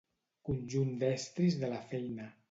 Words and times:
Conjunt 0.47 0.95
d'estris 1.03 1.59
de 1.65 1.69
la 1.75 1.83
feina. 1.93 2.27